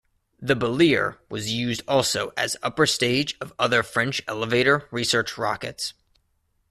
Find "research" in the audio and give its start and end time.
4.89-5.37